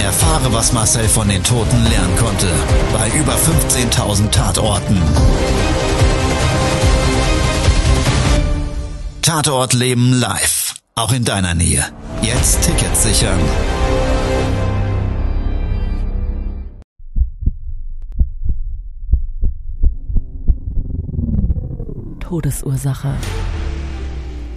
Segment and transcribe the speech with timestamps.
[0.00, 2.46] Erfahre, was Marcel von den Toten lernen konnte,
[2.92, 5.02] bei über 15.000 Tatorten.
[9.22, 11.84] Tatort Leben live, auch in deiner Nähe.
[12.22, 13.38] Jetzt Tickets sichern.
[22.20, 23.14] Todesursache.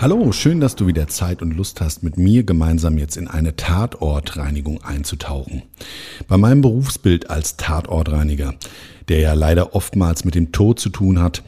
[0.00, 3.56] Hallo, schön, dass du wieder Zeit und Lust hast, mit mir gemeinsam jetzt in eine
[3.56, 5.64] Tatortreinigung einzutauchen.
[6.26, 8.54] Bei meinem Berufsbild als Tatortreiniger,
[9.08, 11.42] der ja leider oftmals mit dem Tod zu tun hat,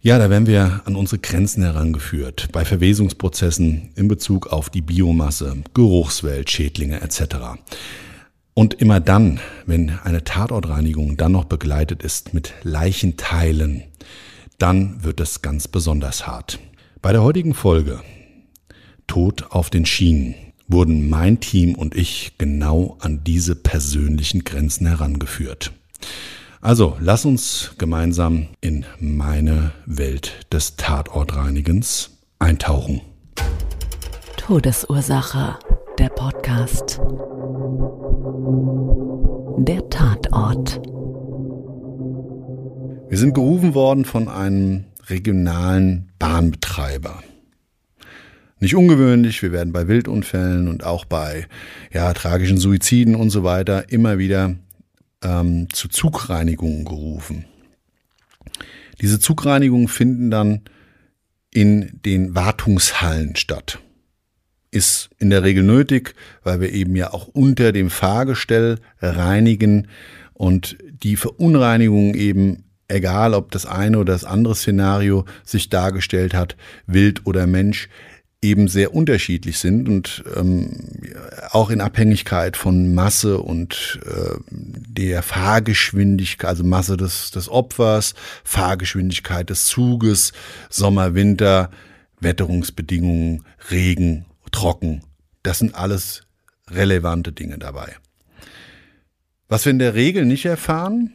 [0.00, 5.58] ja, da werden wir an unsere Grenzen herangeführt, bei Verwesungsprozessen in Bezug auf die Biomasse,
[5.72, 7.36] Geruchswelt, Schädlinge etc.
[8.54, 13.84] Und immer dann, wenn eine Tatortreinigung dann noch begleitet ist mit Leichenteilen,
[14.58, 16.58] dann wird es ganz besonders hart.
[17.04, 18.00] Bei der heutigen Folge
[19.06, 20.34] Tod auf den Schienen
[20.68, 25.72] wurden mein Team und ich genau an diese persönlichen Grenzen herangeführt.
[26.62, 33.02] Also, lass uns gemeinsam in meine Welt des Tatortreinigens eintauchen.
[34.38, 35.58] Todesursache.
[35.98, 37.02] Der Podcast.
[39.58, 40.80] Der Tatort.
[43.10, 47.22] Wir sind gerufen worden von einem regionalen Bahnbetreiber.
[48.60, 51.46] Nicht ungewöhnlich, wir werden bei Wildunfällen und auch bei
[51.92, 54.56] ja, tragischen Suiziden und so weiter immer wieder
[55.22, 57.44] ähm, zu Zugreinigungen gerufen.
[59.00, 60.62] Diese Zugreinigungen finden dann
[61.50, 63.80] in den Wartungshallen statt.
[64.70, 69.88] Ist in der Regel nötig, weil wir eben ja auch unter dem Fahrgestell reinigen
[70.32, 76.56] und die Verunreinigungen eben egal ob das eine oder das andere Szenario sich dargestellt hat,
[76.86, 77.88] Wild oder Mensch,
[78.44, 80.86] eben sehr unterschiedlich sind und ähm,
[81.50, 89.48] auch in Abhängigkeit von Masse und äh, der Fahrgeschwindigkeit, also Masse des, des Opfers, Fahrgeschwindigkeit
[89.48, 90.34] des Zuges,
[90.68, 91.70] Sommer, Winter,
[92.20, 95.02] Wetterungsbedingungen, Regen, Trocken.
[95.42, 96.22] Das sind alles
[96.70, 97.96] relevante Dinge dabei.
[99.48, 101.14] Was wir in der Regel nicht erfahren,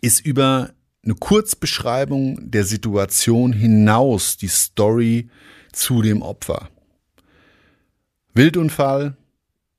[0.00, 0.70] ist über
[1.04, 5.28] eine Kurzbeschreibung der Situation hinaus die Story
[5.72, 6.68] zu dem Opfer.
[8.34, 9.16] Wildunfall,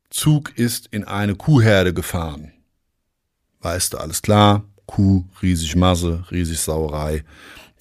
[0.10, 2.52] Zug ist in eine Kuhherde gefahren.
[3.62, 7.24] Weißt du, alles klar, Kuh, riesig Masse, riesig Sauerei.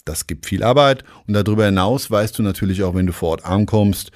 [0.05, 3.44] Das gibt viel Arbeit und darüber hinaus weißt du natürlich auch, wenn du vor Ort
[3.44, 4.11] ankommst,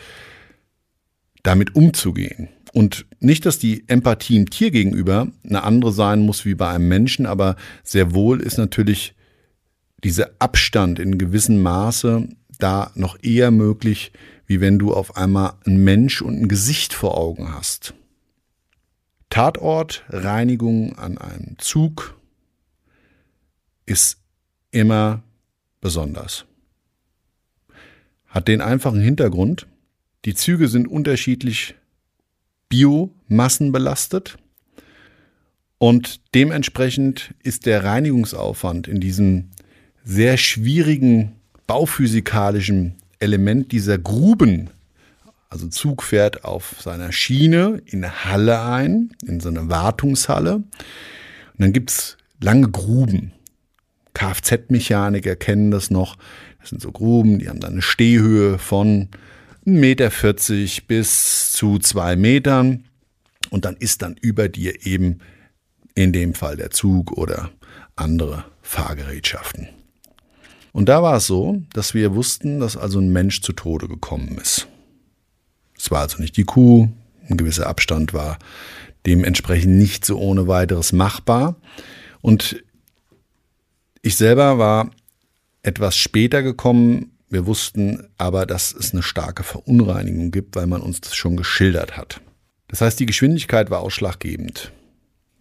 [1.43, 2.49] damit umzugehen.
[2.73, 6.89] Und nicht, dass die Empathie im Tier gegenüber eine andere sein muss wie bei einem
[6.89, 9.15] Menschen, aber sehr wohl ist natürlich
[10.03, 12.29] dieser Abstand in gewissem Maße
[12.59, 14.13] da noch eher möglich,
[14.47, 17.95] wie wenn du auf einmal einen Mensch und ein Gesicht vor Augen hast.
[19.31, 22.19] Tatortreinigung an einem Zug
[23.87, 24.19] ist
[24.71, 25.23] immer
[25.81, 26.47] besonders.
[28.27, 29.67] Hat den einfachen Hintergrund,
[30.25, 31.75] die Züge sind unterschiedlich
[32.73, 34.39] biomassenbelastet
[35.77, 39.51] und dementsprechend ist der Reinigungsaufwand in diesem
[40.05, 41.33] sehr schwierigen
[41.67, 44.71] bauphysikalischen Element dieser Gruben,
[45.51, 50.55] also Zug fährt auf seiner Schiene in eine Halle ein, in so eine Wartungshalle.
[50.55, 50.65] Und
[51.59, 53.33] dann gibt es lange Gruben.
[54.15, 56.17] Kfz-Mechaniker kennen das noch.
[56.59, 59.09] Das sind so Gruben, die haben dann eine Stehhöhe von
[59.67, 60.11] 1,40 Meter
[60.87, 62.85] bis zu zwei Metern.
[63.51, 65.21] Und dann ist dann über dir eben
[65.95, 67.51] in dem Fall der Zug oder
[67.97, 69.69] andere Fahrgerätschaften.
[70.73, 74.39] Und da war es so, dass wir wussten, dass also ein Mensch zu Tode gekommen
[74.39, 74.69] ist.
[75.77, 76.89] Es war also nicht die Kuh,
[77.29, 78.39] ein gewisser Abstand war
[79.07, 81.57] dementsprechend nicht so ohne weiteres machbar.
[82.21, 82.63] Und
[84.01, 84.91] ich selber war
[85.63, 87.13] etwas später gekommen.
[87.33, 91.97] Wir wussten aber, dass es eine starke Verunreinigung gibt, weil man uns das schon geschildert
[91.97, 92.21] hat.
[92.69, 94.71] Das heißt, die Geschwindigkeit war ausschlaggebend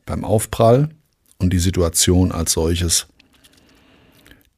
[0.06, 0.88] beim Aufprall
[1.38, 3.08] und die Situation als solches,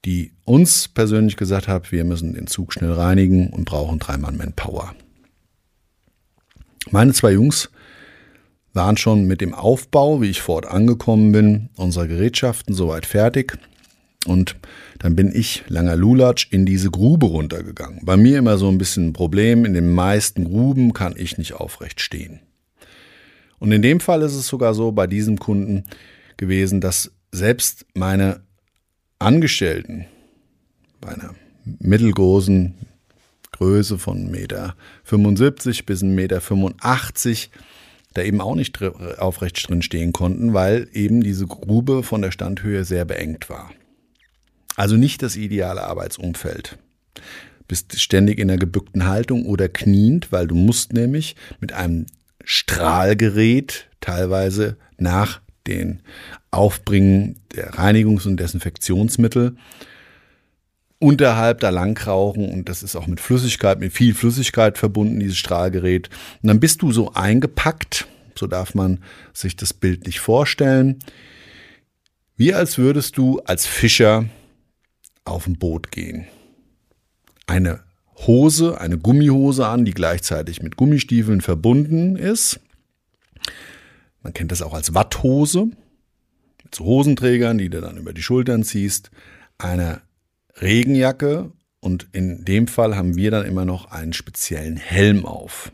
[0.06, 4.94] die uns persönlich gesagt hat, wir müssen den Zug schnell reinigen und brauchen dreimal Manpower.
[6.92, 7.72] Meine zwei Jungs
[8.74, 13.58] waren schon mit dem Aufbau, wie ich vor Ort angekommen bin, unserer Gerätschaften soweit fertig.
[14.26, 14.56] Und
[15.00, 18.00] dann bin ich, langer Lulatsch, in diese Grube runtergegangen.
[18.04, 19.66] Bei mir immer so ein bisschen ein Problem.
[19.66, 22.40] In den meisten Gruben kann ich nicht aufrecht stehen.
[23.60, 25.84] Und in dem Fall ist es sogar so bei diesem Kunden
[26.38, 28.42] gewesen, dass selbst meine
[29.20, 30.06] Angestellten
[31.02, 31.36] bei einer
[31.80, 32.76] mittelgroßen
[33.52, 34.76] Größe von 1,75 Meter
[35.86, 36.42] bis 1,85 Meter
[38.14, 38.82] da eben auch nicht
[39.18, 43.72] aufrecht drin stehen konnten, weil eben diese Grube von der Standhöhe sehr beengt war.
[44.76, 46.78] Also nicht das ideale Arbeitsumfeld.
[47.68, 52.06] Bist ständig in der gebückten Haltung oder kniend, weil du musst nämlich mit einem
[52.44, 56.02] Strahlgerät teilweise nach den
[56.52, 59.56] Aufbringen der Reinigungs- und Desinfektionsmittel
[61.04, 66.10] unterhalb da langrauchen und das ist auch mit Flüssigkeit, mit viel Flüssigkeit verbunden, dieses Strahlgerät.
[66.42, 69.00] Und dann bist du so eingepackt, so darf man
[69.34, 71.00] sich das Bild nicht vorstellen,
[72.38, 74.26] wie als würdest du als Fischer
[75.26, 76.28] auf ein Boot gehen.
[77.48, 77.82] Eine
[78.16, 82.60] Hose, eine Gummihose an, die gleichzeitig mit Gummistiefeln verbunden ist.
[84.22, 85.68] Man kennt das auch als Watthose.
[86.64, 89.12] Mit so Hosenträgern, die du dann über die Schultern ziehst.
[89.58, 90.02] Eine
[90.62, 95.74] Regenjacke und in dem Fall haben wir dann immer noch einen speziellen Helm auf.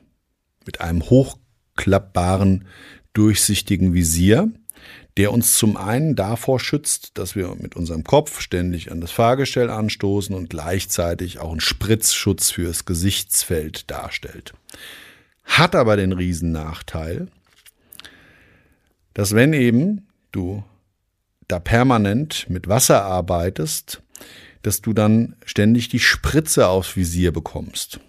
[0.66, 2.66] Mit einem hochklappbaren,
[3.13, 4.52] durchsichtigen Visier
[5.18, 9.70] der uns zum einen davor schützt, dass wir mit unserem Kopf ständig an das Fahrgestell
[9.70, 14.54] anstoßen und gleichzeitig auch einen Spritzschutz fürs Gesichtsfeld darstellt.
[15.44, 17.28] Hat aber den riesen Nachteil,
[19.14, 20.64] dass wenn eben du
[21.48, 24.02] da permanent mit Wasser arbeitest,
[24.62, 28.00] dass du dann ständig die Spritze aufs Visier bekommst.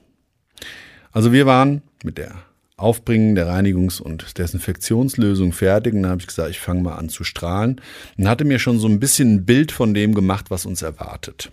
[1.13, 2.43] Also wir waren mit der
[2.81, 5.95] Aufbringen der Reinigungs- und Desinfektionslösung fertig.
[5.95, 7.81] Und dann habe ich gesagt, ich fange mal an zu strahlen.
[8.17, 11.53] Und hatte mir schon so ein bisschen ein Bild von dem gemacht, was uns erwartet.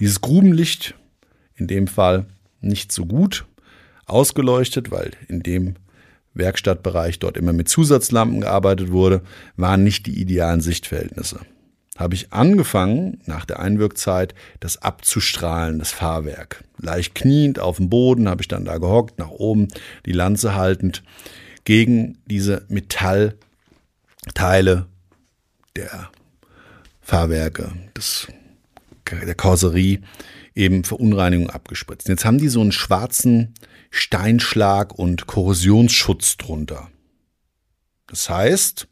[0.00, 0.94] Dieses Grubenlicht,
[1.54, 2.26] in dem Fall
[2.60, 3.46] nicht so gut
[4.06, 5.74] ausgeleuchtet, weil in dem
[6.34, 9.22] Werkstattbereich dort immer mit Zusatzlampen gearbeitet wurde,
[9.56, 11.40] waren nicht die idealen Sichtverhältnisse
[11.98, 16.64] habe ich angefangen, nach der Einwirkzeit, das abzustrahlen, das Fahrwerk.
[16.78, 19.66] Leicht kniend auf dem Boden habe ich dann da gehockt, nach oben
[20.06, 21.02] die Lanze haltend,
[21.64, 23.36] gegen diese Metallteile
[25.74, 26.08] der
[27.02, 28.28] Fahrwerke, des,
[29.10, 30.00] der Karosserie,
[30.54, 32.08] eben Verunreinigung abgespritzt.
[32.08, 33.54] Jetzt haben die so einen schwarzen
[33.90, 36.90] Steinschlag und Korrosionsschutz drunter.
[38.06, 38.86] Das heißt,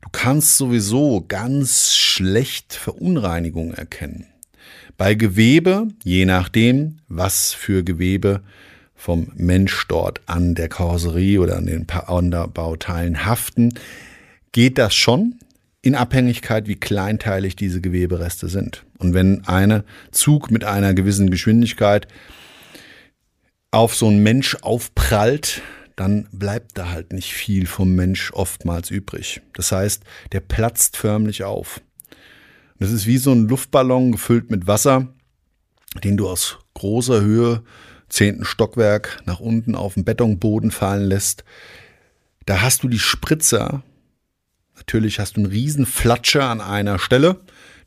[0.00, 4.26] Du kannst sowieso ganz schlecht Verunreinigung erkennen.
[4.96, 8.42] Bei Gewebe, je nachdem, was für Gewebe
[8.94, 13.72] vom Mensch dort an der Karosserie oder an den Bauteilen haften,
[14.52, 15.36] geht das schon
[15.82, 18.84] in Abhängigkeit, wie kleinteilig diese Gewebereste sind.
[18.98, 22.06] Und wenn eine Zug mit einer gewissen Geschwindigkeit
[23.70, 25.62] auf so einen Mensch aufprallt,
[26.00, 29.42] dann bleibt da halt nicht viel vom Mensch oftmals übrig.
[29.52, 30.02] Das heißt,
[30.32, 31.82] der platzt förmlich auf.
[32.78, 35.08] Das ist wie so ein Luftballon gefüllt mit Wasser,
[36.02, 37.62] den du aus großer Höhe,
[38.08, 41.44] zehnten Stockwerk, nach unten auf den Betonboden fallen lässt.
[42.46, 43.82] Da hast du die Spritzer.
[44.76, 47.42] Natürlich hast du einen riesen Flatscher an einer Stelle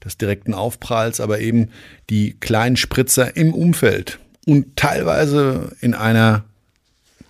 [0.06, 1.72] des direkten Aufpralls, aber eben
[2.12, 6.46] die kleinen Spritzer im Umfeld und teilweise in einer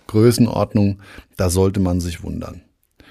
[0.06, 1.00] Größenordnung,
[1.36, 2.62] da sollte man sich wundern.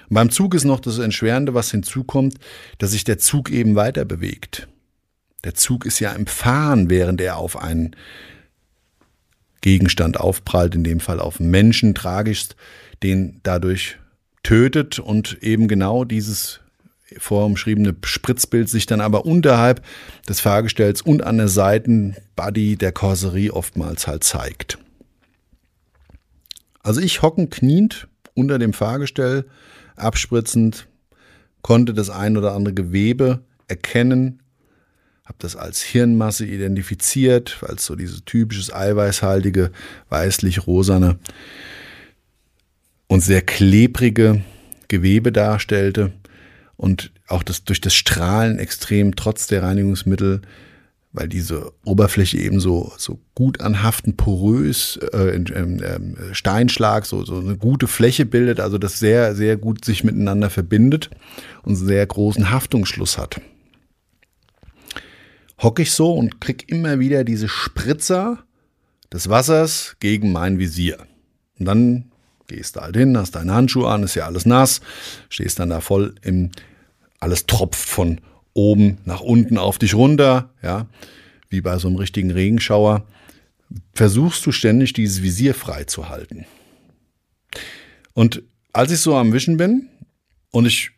[0.09, 2.35] Und beim Zug ist noch das Entschwerende, was hinzukommt,
[2.77, 4.67] dass sich der Zug eben weiter bewegt.
[5.43, 7.95] Der Zug ist ja im Fahren, während er auf einen
[9.61, 12.55] Gegenstand aufprallt, in dem Fall auf Menschen, tragischst,
[13.01, 13.97] den dadurch
[14.43, 16.59] tötet und eben genau dieses
[17.17, 19.83] vorumschriebene Spritzbild sich dann aber unterhalb
[20.27, 24.77] des Fahrgestells und an der Seitenbody der Karosserie oftmals halt zeigt.
[26.83, 29.45] Also ich hocken kniend unter dem Fahrgestell,
[29.95, 30.87] abspritzend,
[31.61, 34.43] konnte das ein oder andere Gewebe erkennen,
[35.23, 39.71] habe das als Hirnmasse identifiziert, es so dieses typisches eiweißhaltige,
[40.09, 41.17] weißlich-rosane
[43.07, 44.43] und sehr klebrige
[44.89, 46.11] Gewebe darstellte
[46.75, 50.41] und auch das durch das Strahlen extrem trotz der Reinigungsmittel
[51.13, 57.55] weil diese Oberfläche eben so, so gut anhaften, porös, äh, äh, Steinschlag, so, so eine
[57.55, 61.11] gute Fläche bildet, also das sehr, sehr gut sich miteinander verbindet
[61.61, 63.39] und einen sehr großen Haftungsschluss hat.
[65.61, 68.43] Hocke ich so und krieg immer wieder diese Spritzer
[69.13, 70.97] des Wassers gegen mein Visier.
[71.59, 72.11] Und dann
[72.47, 74.81] gehst du halt hin, hast deine Handschuhe an, ist ja alles nass,
[75.29, 76.49] stehst dann da voll im,
[77.19, 78.19] alles tropft von
[78.53, 80.87] oben nach unten auf dich runter, ja,
[81.49, 83.05] wie bei so einem richtigen Regenschauer,
[83.93, 86.45] versuchst du ständig dieses Visier frei zu halten.
[88.13, 89.89] Und als ich so am Wischen bin
[90.51, 90.91] und ich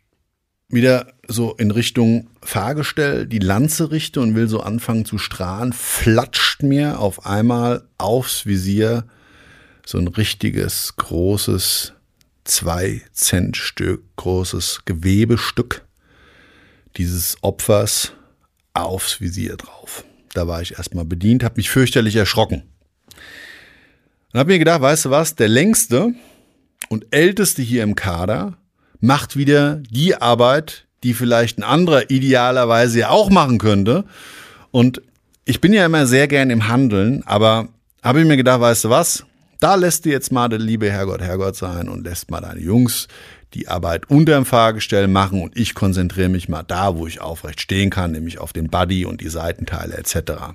[0.68, 6.64] wieder so in Richtung Fahrgestell die Lanze richte und will so anfangen zu strahlen, flatscht
[6.64, 9.06] mir auf einmal aufs Visier
[9.86, 11.94] so ein richtiges, großes,
[12.44, 15.86] zwei Cent Stück großes Gewebestück
[16.98, 18.14] dieses Opfers
[18.74, 20.04] aufs Visier drauf.
[20.34, 22.64] Da war ich erstmal bedient, habe mich fürchterlich erschrocken.
[24.34, 26.14] Und habe mir gedacht, weißt du was, der längste
[26.90, 28.58] und älteste hier im Kader
[29.00, 34.06] macht wieder die Arbeit, die vielleicht ein anderer idealerweise ja auch machen könnte.
[34.72, 35.02] Und
[35.46, 37.70] ich bin ja immer sehr gern im Handeln, aber
[38.04, 39.26] habe ich mir gedacht, weißt du was,
[39.60, 43.08] da lässt du jetzt mal der liebe Herrgott Herrgott sein und lässt mal deine Jungs
[43.54, 47.90] die Arbeit unterm Fahrgestell machen und ich konzentriere mich mal da, wo ich aufrecht stehen
[47.90, 50.54] kann, nämlich auf den Buddy und die Seitenteile etc.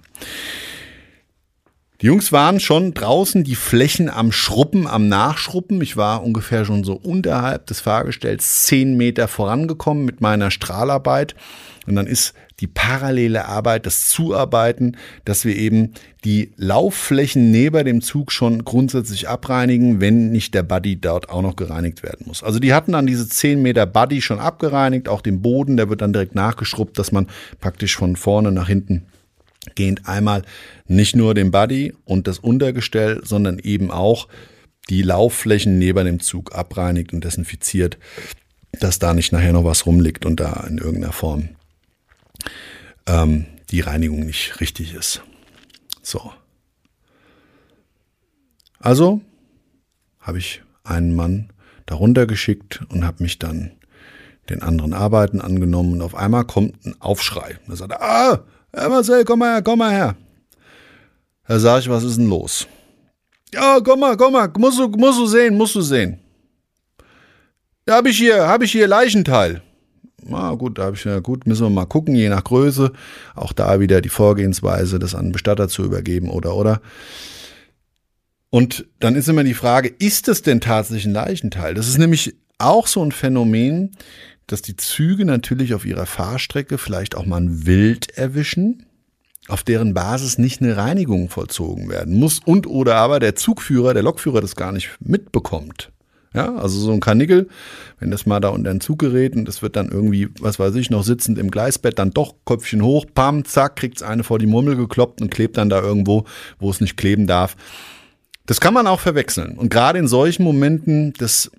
[2.00, 5.82] Die Jungs waren schon draußen die Flächen am Schruppen, am Nachschruppen.
[5.82, 11.34] Ich war ungefähr schon so unterhalb des Fahrgestells zehn Meter vorangekommen mit meiner Strahlarbeit.
[11.90, 15.94] Und dann ist die parallele Arbeit, das Zuarbeiten, dass wir eben
[16.24, 21.56] die Laufflächen neben dem Zug schon grundsätzlich abreinigen, wenn nicht der Buddy dort auch noch
[21.56, 22.42] gereinigt werden muss.
[22.42, 26.02] Also die hatten dann diese 10 Meter Buddy schon abgereinigt, auch den Boden, der wird
[26.02, 27.26] dann direkt nachgeschrubbt, dass man
[27.60, 29.06] praktisch von vorne nach hinten
[29.74, 30.42] gehend einmal
[30.86, 34.28] nicht nur den Buddy und das Untergestell, sondern eben auch
[34.88, 37.98] die Laufflächen neben dem Zug abreinigt und desinfiziert,
[38.78, 41.50] dass da nicht nachher noch was rumliegt und da in irgendeiner Form
[43.06, 45.22] ähm, die Reinigung nicht richtig ist.
[46.02, 46.32] So.
[48.78, 49.20] Also
[50.18, 51.52] habe ich einen Mann
[51.86, 53.72] darunter geschickt und habe mich dann
[54.48, 57.58] den anderen Arbeiten angenommen und auf einmal kommt ein Aufschrei.
[57.68, 60.16] Da sagt er, ah, Herr Marcel, komm mal her, komm mal her.
[61.46, 62.66] Da sage ich, was ist denn los?
[63.52, 66.20] Ja, komm mal, komm mal, musst du, musst du sehen, musst du sehen.
[67.84, 69.62] Da habe ich hier, habe ich hier Leichenteil.
[70.30, 72.92] Na gut, da habe ich ja gut, müssen wir mal gucken, je nach Größe.
[73.34, 76.80] Auch da wieder die Vorgehensweise, das an einen Bestatter zu übergeben oder oder.
[78.50, 81.74] Und dann ist immer die Frage, ist es denn tatsächlich ein Leichenteil?
[81.74, 83.92] Das ist nämlich auch so ein Phänomen,
[84.46, 88.86] dass die Züge natürlich auf ihrer Fahrstrecke vielleicht auch mal ein Wild erwischen,
[89.48, 94.02] auf deren Basis nicht eine Reinigung vollzogen werden muss und oder aber der Zugführer, der
[94.02, 95.92] Lokführer das gar nicht mitbekommt.
[96.32, 97.48] Ja, also so ein Karnickel,
[97.98, 100.76] wenn das mal da unter den Zug gerät und das wird dann irgendwie, was weiß
[100.76, 104.46] ich, noch sitzend im Gleisbett, dann doch Köpfchen hoch, pam, zack, kriegt's eine vor die
[104.46, 106.24] Murmel gekloppt und klebt dann da irgendwo,
[106.60, 107.56] wo es nicht kleben darf.
[108.46, 109.58] Das kann man auch verwechseln.
[109.58, 111.50] Und gerade in solchen Momenten des,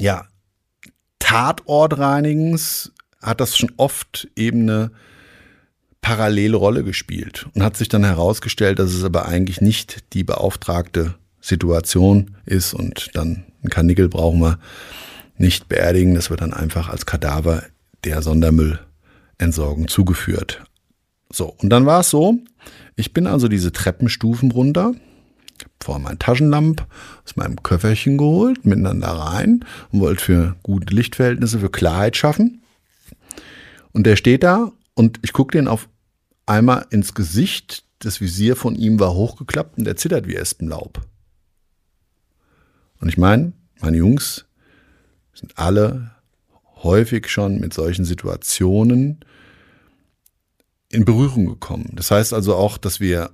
[0.00, 0.26] ja,
[1.18, 4.90] Tatortreinigens hat das schon oft eben eine
[6.00, 11.14] parallele Rolle gespielt und hat sich dann herausgestellt, dass es aber eigentlich nicht die beauftragte
[11.44, 14.58] Situation ist und dann ein Karnickel brauchen wir
[15.36, 16.14] nicht beerdigen.
[16.14, 17.64] Das wird dann einfach als Kadaver
[18.04, 20.64] der Sondermüllentsorgung zugeführt.
[21.30, 22.38] So, und dann war es so,
[22.96, 24.94] ich bin also diese Treppenstufen runter,
[25.82, 26.86] vor mein Taschenlamp
[27.26, 32.62] aus meinem Köfferchen geholt, miteinander rein und wollte für gute Lichtverhältnisse, für Klarheit schaffen.
[33.92, 35.90] Und der steht da und ich gucke den auf
[36.46, 37.84] einmal ins Gesicht.
[37.98, 41.06] Das Visier von ihm war hochgeklappt und der zittert wie Espenlaub.
[43.04, 44.46] Und ich meine, meine Jungs
[45.34, 46.12] sind alle
[46.82, 49.20] häufig schon mit solchen Situationen
[50.88, 51.90] in Berührung gekommen.
[51.96, 53.28] Das heißt also auch, dass wir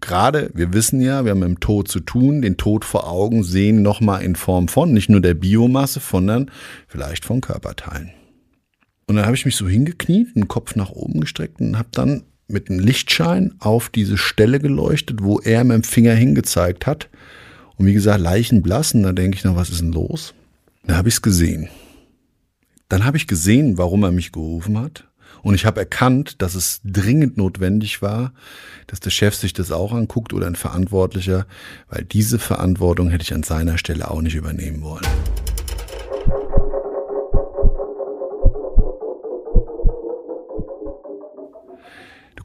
[0.00, 3.42] gerade, wir wissen ja, wir haben mit dem Tod zu tun, den Tod vor Augen
[3.42, 6.48] sehen nochmal in Form von nicht nur der Biomasse, sondern
[6.86, 8.12] vielleicht von Körperteilen.
[9.08, 12.22] Und dann habe ich mich so hingekniet, den Kopf nach oben gestreckt und habe dann
[12.46, 17.08] mit einem Lichtschein auf diese Stelle geleuchtet, wo er mit dem Finger hingezeigt hat
[17.76, 18.94] und wie gesagt, leichenblass.
[18.94, 20.34] Und da denke ich noch, was ist denn los?
[20.84, 21.68] Da habe ich es gesehen.
[22.88, 25.08] Dann habe ich gesehen, warum er mich gerufen hat.
[25.42, 28.32] Und ich habe erkannt, dass es dringend notwendig war,
[28.86, 31.46] dass der Chef sich das auch anguckt oder ein Verantwortlicher,
[31.88, 35.06] weil diese Verantwortung hätte ich an seiner Stelle auch nicht übernehmen wollen.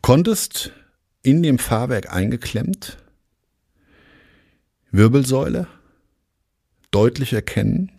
[0.07, 0.71] konntest
[1.21, 2.97] in dem Fahrwerk eingeklemmt
[4.91, 5.67] Wirbelsäule
[6.91, 7.91] deutlich erkennen,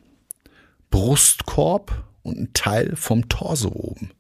[0.91, 4.11] Brustkorb und ein Teil vom Torso oben.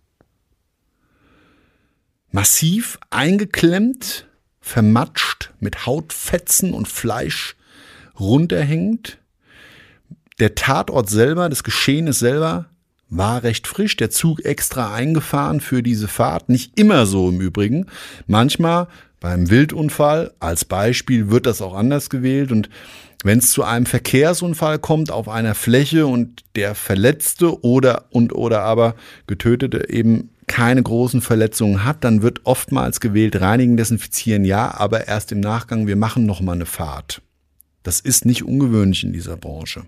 [2.31, 4.27] Massiv eingeklemmt,
[4.61, 7.57] vermatscht, mit Hautfetzen und Fleisch
[8.21, 9.19] runterhängend.
[10.39, 12.67] Der Tatort selber, das Geschehnis selber,
[13.09, 13.97] war recht frisch.
[13.97, 16.49] Der Zug extra eingefahren für diese Fahrt.
[16.51, 17.87] Nicht immer so im Übrigen.
[18.27, 18.89] Manchmal
[19.21, 22.69] beim Wildunfall als Beispiel wird das auch anders gewählt und
[23.25, 28.63] wenn es zu einem Verkehrsunfall kommt auf einer Fläche und der Verletzte oder und oder
[28.63, 28.95] aber
[29.27, 35.33] Getötete eben keine großen Verletzungen hat, dann wird oftmals gewählt reinigen, desinfizieren, ja, aber erst
[35.33, 37.23] im Nachgang, wir machen noch mal eine Fahrt.
[37.83, 39.81] Das ist nicht ungewöhnlich in dieser Branche.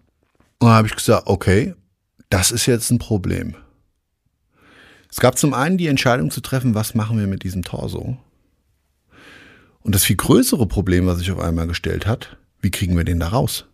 [0.58, 1.74] Und da habe ich gesagt, okay,
[2.28, 3.54] das ist jetzt ein Problem.
[5.10, 8.16] Es gab zum einen die Entscheidung zu treffen, was machen wir mit diesem Torso?
[9.82, 13.20] Und das viel größere Problem, was sich auf einmal gestellt hat, wie kriegen wir den
[13.20, 13.66] da raus?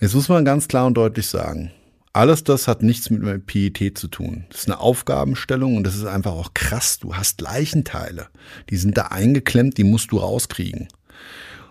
[0.00, 1.72] Jetzt muss man ganz klar und deutlich sagen,
[2.12, 4.44] alles das hat nichts mit Pietät zu tun.
[4.50, 6.98] Das ist eine Aufgabenstellung und das ist einfach auch krass.
[6.98, 8.28] Du hast Leichenteile,
[8.70, 10.88] die sind da eingeklemmt, die musst du rauskriegen.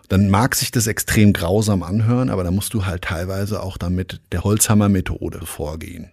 [0.08, 4.22] Dann mag sich das extrem grausam anhören, aber da musst du halt teilweise auch damit
[4.32, 6.12] der Holzhammer-Methode vorgehen.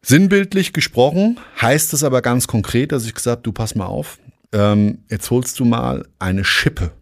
[0.00, 4.18] Sinnbildlich gesprochen heißt es aber ganz konkret, dass ich gesagt, du pass mal auf,
[4.52, 6.92] ähm, jetzt holst du mal eine Schippe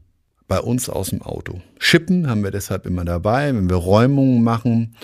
[0.51, 1.61] bei uns aus dem Auto.
[1.79, 4.97] Schippen haben wir deshalb immer dabei, wenn wir Räumungen machen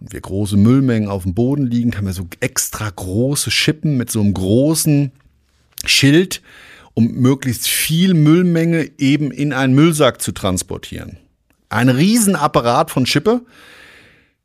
[0.00, 4.10] und wir große Müllmengen auf dem Boden liegen, haben wir so extra große Schippen mit
[4.10, 5.10] so einem großen
[5.84, 6.40] Schild,
[6.94, 11.18] um möglichst viel Müllmenge eben in einen Müllsack zu transportieren.
[11.68, 13.40] Ein Riesenapparat von Schippe,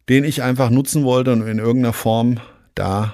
[0.10, 2.40] den ich einfach nutzen wollte und in irgendeiner Form
[2.74, 3.14] da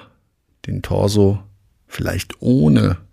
[0.66, 1.40] den Torso
[1.86, 3.03] vielleicht ohne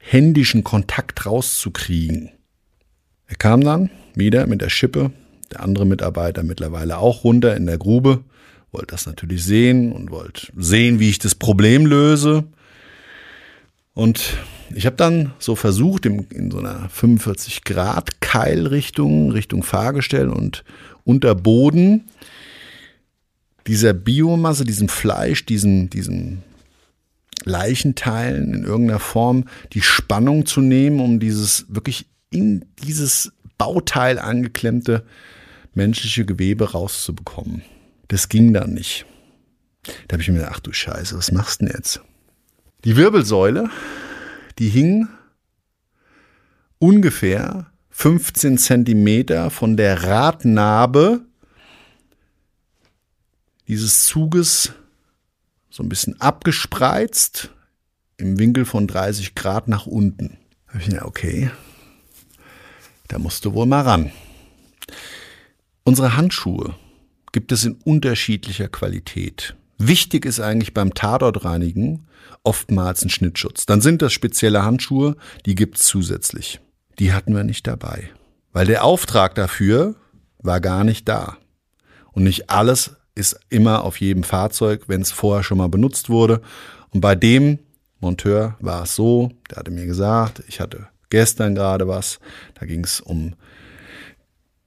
[0.00, 2.30] händischen Kontakt rauszukriegen.
[3.26, 5.12] Er kam dann wieder mit der Schippe,
[5.52, 8.24] der andere Mitarbeiter mittlerweile auch runter in der Grube,
[8.72, 12.44] wollte das natürlich sehen und wollte sehen, wie ich das Problem löse.
[13.94, 14.36] Und
[14.74, 20.64] ich habe dann so versucht, in, so einer 45 Grad Keilrichtung, Richtung Fahrgestell und
[21.04, 22.08] unter Boden
[23.66, 26.42] dieser Biomasse, diesem Fleisch, diesem, diesem
[27.44, 35.04] Leichenteilen in irgendeiner Form die Spannung zu nehmen, um dieses wirklich in dieses Bauteil angeklemmte
[35.74, 37.62] menschliche Gewebe rauszubekommen.
[38.08, 39.06] Das ging dann nicht.
[40.08, 42.00] Da habe ich mir gedacht, ach du Scheiße, was machst du denn jetzt?
[42.84, 43.70] Die Wirbelsäule,
[44.58, 45.08] die hing
[46.78, 51.20] ungefähr 15 Zentimeter von der Radnabe
[53.68, 54.72] dieses Zuges
[55.80, 57.52] so ein bisschen abgespreizt,
[58.18, 60.36] im Winkel von 30 Grad nach unten.
[60.70, 61.50] Da ich gedacht, okay,
[63.08, 64.12] da musst du wohl mal ran.
[65.82, 66.74] Unsere Handschuhe
[67.32, 69.56] gibt es in unterschiedlicher Qualität.
[69.78, 72.06] Wichtig ist eigentlich beim Tatortreinigen
[72.42, 73.64] oftmals ein Schnittschutz.
[73.64, 75.16] Dann sind das spezielle Handschuhe,
[75.46, 76.60] die gibt's zusätzlich.
[76.98, 78.10] Die hatten wir nicht dabei,
[78.52, 79.94] weil der Auftrag dafür
[80.40, 81.38] war gar nicht da.
[82.12, 86.40] Und nicht alles ist immer auf jedem Fahrzeug, wenn es vorher schon mal benutzt wurde.
[86.90, 87.58] Und bei dem
[88.00, 92.18] Monteur war es so, der hatte mir gesagt, ich hatte gestern gerade was,
[92.58, 93.34] da ging es um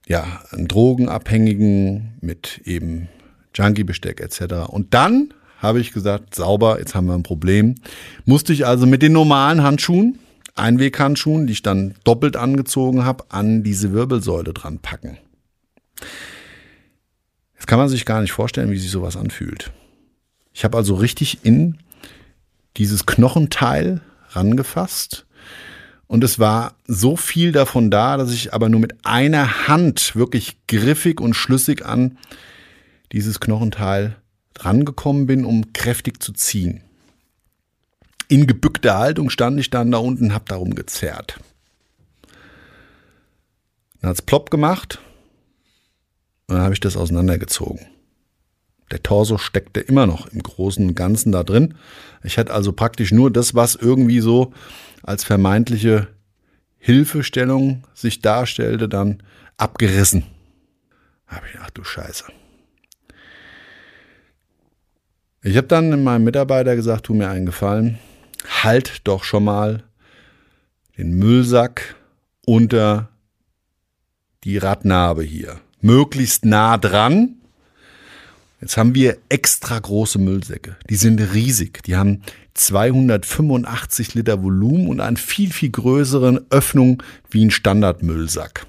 [0.08, 3.08] ja, einen Drogenabhängigen mit eben
[3.56, 4.68] Junkie-Besteck etc.
[4.68, 7.76] Und dann habe ich gesagt, sauber, jetzt haben wir ein Problem.
[8.26, 10.20] Musste ich also mit den normalen Handschuhen,
[10.56, 15.18] Einweghandschuhen, die ich dann doppelt angezogen habe, an diese Wirbelsäule dran packen.
[17.64, 19.72] Jetzt kann man sich gar nicht vorstellen, wie sich sowas anfühlt.
[20.52, 21.78] Ich habe also richtig in
[22.76, 25.26] dieses Knochenteil rangefasst
[26.08, 30.58] und es war so viel davon da, dass ich aber nur mit einer Hand wirklich
[30.68, 32.18] griffig und schlüssig an
[33.14, 34.18] dieses Knochenteil
[34.60, 36.82] rangekommen bin, um kräftig zu ziehen.
[38.28, 41.40] In gebückter Haltung stand ich dann da unten, habe darum gezerrt.
[44.02, 45.00] Dann hat es plopp gemacht
[46.54, 47.88] dann habe ich das auseinandergezogen.
[48.92, 51.76] Der Torso steckte immer noch im großen Ganzen da drin.
[52.24, 54.54] Ich hatte also praktisch nur das, was irgendwie so
[55.02, 56.10] als vermeintliche
[56.78, 59.24] Hilfestellung sich darstellte, dann
[59.58, 60.26] abgerissen.
[61.28, 62.26] Da habe ich gedacht, du Scheiße.
[65.42, 67.98] Ich habe dann meinem Mitarbeiter gesagt, tu mir einen Gefallen,
[68.62, 69.84] halt doch schon mal
[70.98, 71.96] den Müllsack
[72.46, 73.10] unter
[74.44, 77.36] die Radnabe hier möglichst nah dran.
[78.62, 80.78] Jetzt haben wir extra große Müllsäcke.
[80.90, 81.84] Die sind riesig.
[81.84, 82.22] Die haben
[82.54, 88.66] 285 Liter Volumen und eine viel, viel größeren Öffnung wie ein Standardmüllsack.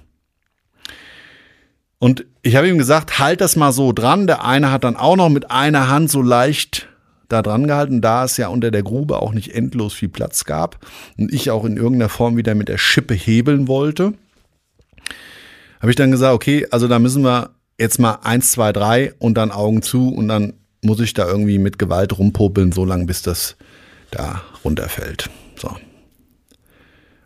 [2.00, 4.26] Und ich habe ihm gesagt, halt das mal so dran.
[4.26, 6.88] Der eine hat dann auch noch mit einer Hand so leicht
[7.28, 10.84] da dran gehalten, da es ja unter der Grube auch nicht endlos viel Platz gab
[11.16, 14.12] und ich auch in irgendeiner Form wieder mit der Schippe hebeln wollte,
[15.84, 19.34] habe ich dann gesagt, okay, also da müssen wir jetzt mal eins, zwei, drei und
[19.34, 23.20] dann Augen zu und dann muss ich da irgendwie mit Gewalt rumpopeln, so lange bis
[23.20, 23.56] das
[24.10, 25.28] da runterfällt.
[25.56, 25.76] So.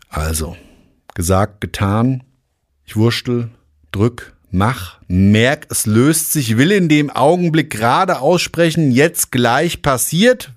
[0.09, 0.57] Also,
[1.15, 2.25] gesagt, getan.
[2.83, 3.49] Ich wurschtel,
[3.93, 10.51] drück, mach, merk, es löst sich, will in dem Augenblick gerade aussprechen, jetzt gleich passiert,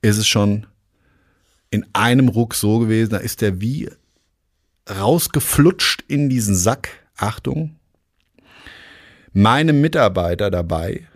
[0.00, 0.66] ist es schon
[1.68, 3.90] in einem Ruck so gewesen, da ist der wie
[4.90, 6.88] rausgeflutscht in diesen Sack.
[7.16, 7.76] Achtung.
[9.32, 11.06] Meinem Mitarbeiter dabei,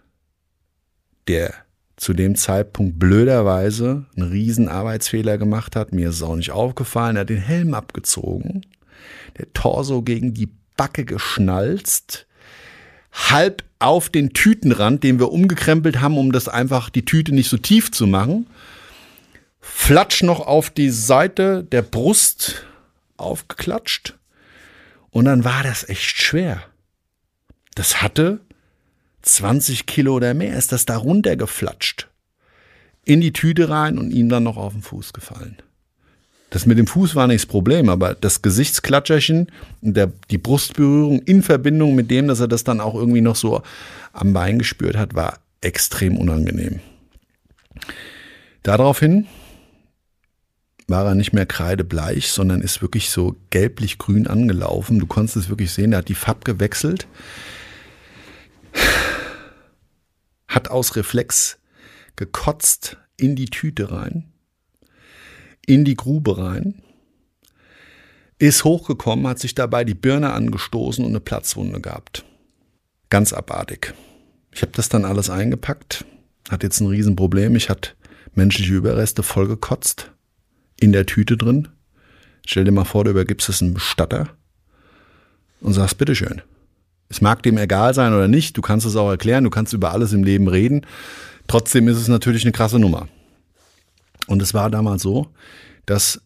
[1.28, 1.54] der
[1.96, 7.16] zu dem Zeitpunkt blöderweise einen riesen Arbeitsfehler gemacht hat, mir ist es auch nicht aufgefallen,
[7.16, 8.62] er hat den Helm abgezogen
[9.38, 12.26] der Torso gegen die Backe geschnalzt,
[13.12, 17.58] halb auf den Tütenrand, den wir umgekrempelt haben, um das einfach die Tüte nicht so
[17.58, 18.46] tief zu machen.
[19.60, 22.64] Flatsch noch auf die Seite der Brust
[23.22, 24.18] aufgeklatscht.
[25.10, 26.62] Und dann war das echt schwer.
[27.74, 28.40] Das hatte
[29.22, 32.08] 20 Kilo oder mehr, ist das da runtergeflatscht.
[33.04, 35.56] In die Tüte rein und ihm dann noch auf den Fuß gefallen.
[36.50, 41.22] Das mit dem Fuß war nicht das Problem, aber das Gesichtsklatscherchen und der, die Brustberührung
[41.22, 43.62] in Verbindung mit dem, dass er das dann auch irgendwie noch so
[44.12, 46.80] am Bein gespürt hat, war extrem unangenehm.
[48.62, 49.26] Daraufhin
[50.88, 54.98] war er nicht mehr kreidebleich, sondern ist wirklich so gelblich-grün angelaufen.
[54.98, 57.06] Du konntest es wirklich sehen, er hat die Farbe gewechselt,
[60.48, 61.58] hat aus Reflex
[62.16, 64.32] gekotzt in die Tüte rein
[65.66, 66.82] in die Grube rein,
[68.38, 72.24] ist hochgekommen, hat sich dabei die Birne angestoßen und eine Platzwunde gehabt.
[73.10, 73.94] Ganz abartig.
[74.52, 76.04] Ich habe das dann alles eingepackt,
[76.50, 77.56] hat jetzt ein Riesenproblem.
[77.56, 77.90] Ich hatte
[78.34, 80.10] menschliche Überreste vollgekotzt
[80.82, 81.68] in der Tüte drin.
[82.46, 84.28] Stell dir mal vor, du übergibst es einem Bestatter
[85.60, 86.42] und sagst, bitteschön.
[87.08, 89.92] Es mag dem egal sein oder nicht, du kannst es auch erklären, du kannst über
[89.92, 90.86] alles im Leben reden.
[91.46, 93.08] Trotzdem ist es natürlich eine krasse Nummer.
[94.26, 95.28] Und es war damals so,
[95.86, 96.22] dass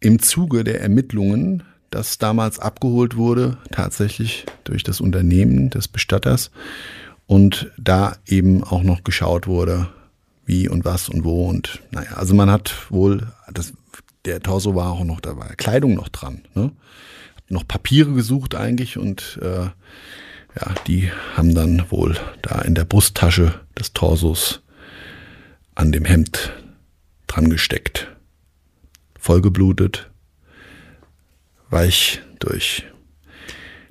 [0.00, 6.50] im Zuge der Ermittlungen, das damals abgeholt wurde, tatsächlich durch das Unternehmen des Bestatters
[7.26, 9.88] und da eben auch noch geschaut wurde,
[10.48, 13.74] wie und was und wo und naja, also man hat wohl, das,
[14.24, 16.72] der Torso war auch noch dabei, Kleidung noch dran, ne?
[17.36, 22.86] Hat noch Papiere gesucht eigentlich und äh, ja, die haben dann wohl da in der
[22.86, 24.62] Brusttasche des Torsos
[25.74, 26.50] an dem Hemd
[27.26, 28.08] dran gesteckt.
[29.18, 30.10] Vollgeblutet,
[31.68, 32.84] weich durch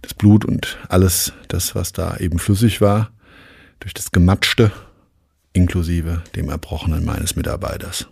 [0.02, 3.12] das Blut und alles das, was da eben flüssig war,
[3.80, 4.72] durch das Gematschte,
[5.58, 8.08] inklusive dem Erbrochenen meines Mitarbeiters.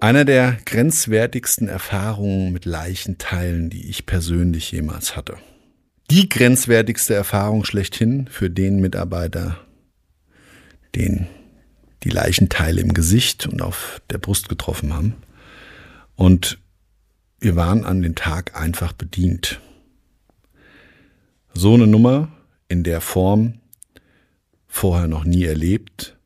[0.00, 5.36] Einer der grenzwertigsten Erfahrungen mit Leichenteilen, die ich persönlich jemals hatte
[6.10, 9.60] die grenzwertigste Erfahrung schlechthin für den Mitarbeiter,
[10.96, 11.28] den
[12.02, 15.14] die Leichenteile im Gesicht und auf der Brust getroffen haben.
[16.16, 16.58] Und
[17.38, 19.60] wir waren an den Tag einfach bedient.
[21.52, 22.28] So eine Nummer
[22.68, 23.54] in der Form
[24.66, 26.16] vorher noch nie erlebt,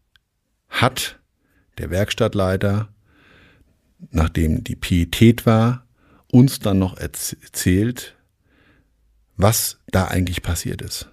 [0.69, 1.19] hat
[1.79, 2.89] der Werkstattleiter,
[4.11, 5.87] nachdem die Pietät war,
[6.31, 8.17] uns dann noch erzählt,
[9.37, 11.09] was da eigentlich passiert ist.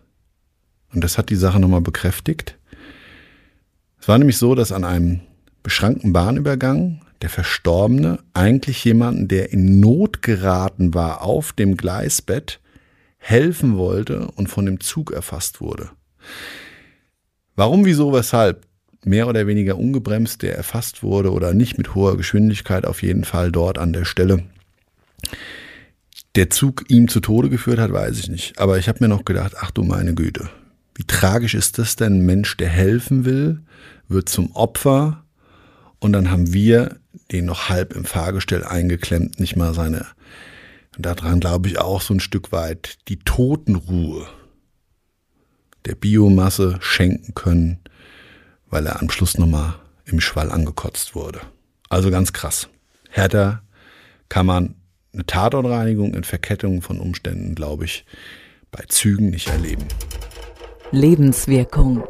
[0.94, 2.58] Und das hat die Sache nochmal bekräftigt.
[4.00, 5.22] Es war nämlich so, dass an einem
[5.64, 12.60] beschrankten Bahnübergang der Verstorbene eigentlich jemanden, der in Not geraten war, auf dem Gleisbett
[13.22, 15.90] helfen wollte und von dem Zug erfasst wurde.
[17.56, 18.66] Warum, wieso, weshalb?
[19.04, 23.52] Mehr oder weniger ungebremst, der erfasst wurde oder nicht mit hoher Geschwindigkeit, auf jeden Fall
[23.52, 24.44] dort an der Stelle
[26.36, 28.58] der Zug ihm zu Tode geführt hat, weiß ich nicht.
[28.60, 30.50] Aber ich habe mir noch gedacht, ach du meine Güte,
[30.96, 32.20] wie tragisch ist das denn?
[32.20, 33.62] Ein Mensch, der helfen will,
[34.08, 35.24] wird zum Opfer
[36.00, 36.98] und dann haben wir
[37.32, 40.06] den noch halb im Fahrgestell eingeklemmt, nicht mal seine,
[40.98, 44.28] daran glaube ich auch so ein Stück weit, die Totenruhe
[45.86, 47.80] der Biomasse schenken können,
[48.70, 49.76] weil er am Schluss nochmal
[50.06, 51.42] im Schwall angekotzt wurde.
[51.90, 52.70] Also ganz krass.
[53.10, 53.64] Härter
[54.30, 54.76] kann man
[55.14, 58.06] eine Tatortreinigung in Verkettung von Umständen, glaube ich,
[58.72, 59.86] bei Zügen nicht erleben.
[60.92, 62.04] Lebenswirkung.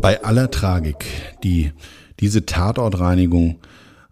[0.00, 1.06] Bei aller Tragik,
[1.42, 1.72] die
[2.20, 3.58] diese Tatortreinigung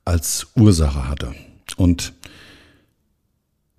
[0.05, 1.35] als Ursache hatte
[1.77, 2.12] und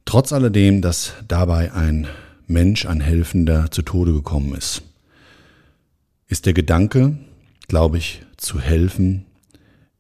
[0.06, 2.08] trotz alledem, dass dabei ein
[2.48, 4.84] Mensch, ein Helfender zu Tode gekommen ist,
[6.28, 7.18] ist der Gedanke,
[7.68, 9.26] glaube ich, zu helfen,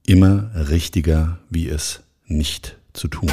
[0.06, 3.32] immer richtiger, wie es nicht zu tun.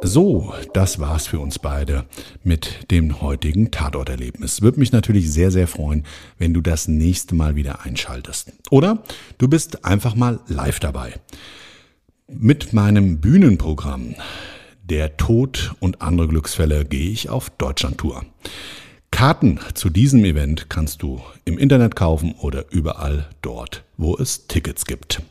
[0.00, 2.06] So, das war's für uns beide
[2.44, 4.62] mit dem heutigen Tatorterlebnis.
[4.62, 6.04] Würde mich natürlich sehr, sehr freuen,
[6.38, 8.52] wenn du das nächste Mal wieder einschaltest.
[8.70, 9.02] Oder
[9.38, 11.14] du bist einfach mal live dabei.
[12.28, 14.14] Mit meinem Bühnenprogramm
[14.84, 18.24] Der Tod und andere Glücksfälle gehe ich auf Deutschlandtour.
[19.10, 24.86] Karten zu diesem Event kannst du im Internet kaufen oder überall dort, wo es Tickets
[24.86, 25.22] gibt.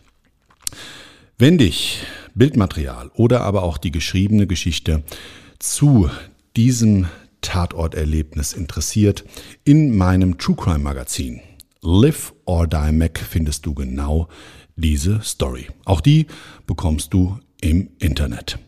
[1.38, 2.02] Wenn dich
[2.38, 5.04] Bildmaterial oder aber auch die geschriebene Geschichte
[5.60, 6.10] zu
[6.56, 7.08] diesem
[7.42, 9.24] Tatorterlebnis interessiert,
[9.64, 11.42] in meinem True Crime Magazin
[11.82, 14.28] Live or Die Mac findest du genau
[14.76, 15.68] diese Story.
[15.86, 16.28] Auch die
[16.66, 18.60] bekommst du im Internet.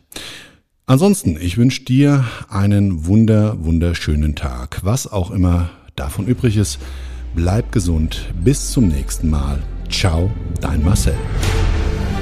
[0.86, 4.80] Ansonsten, ich wünsche dir einen wunder, wunderschönen Tag.
[4.82, 6.78] Was auch immer davon übrig ist,
[7.34, 8.32] bleib gesund.
[8.42, 9.62] Bis zum nächsten Mal.
[9.88, 10.30] Ciao,
[10.60, 11.14] dein Marcel.